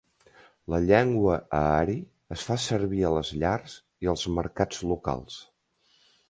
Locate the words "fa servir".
2.47-3.03